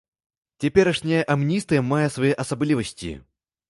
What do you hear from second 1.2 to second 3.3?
амністыя мае свае асаблівасці.